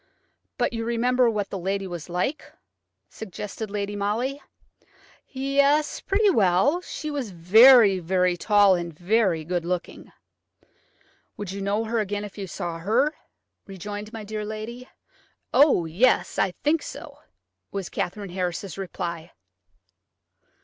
"But 0.57 0.73
you 0.73 0.83
remember 0.83 1.29
what 1.29 1.51
the 1.51 1.59
lady 1.59 1.85
was 1.85 2.09
like?" 2.09 2.53
suggested 3.07 3.69
Lady 3.69 3.95
Molly. 3.95 4.41
"Yes, 5.27 5.99
pretty 5.99 6.31
well. 6.31 6.81
She 6.81 7.11
was 7.11 7.29
very, 7.29 7.99
very 7.99 8.35
tall, 8.35 8.73
and 8.73 8.91
very 8.91 9.45
good 9.45 9.63
looking." 9.63 10.11
"Would 11.37 11.51
you 11.51 11.61
know 11.61 11.83
her 11.85 11.99
again 11.99 12.25
if 12.25 12.35
you 12.35 12.47
saw 12.47 12.79
her?" 12.79 13.13
rejoined 13.67 14.11
my 14.11 14.23
dear 14.23 14.43
lady. 14.43 14.89
"Oh, 15.53 15.85
yes; 15.85 16.39
I 16.39 16.49
think 16.63 16.81
so," 16.81 17.19
was 17.71 17.87
Katherine 17.89 18.29
Harris's 18.31 18.79
reply. 18.79 19.33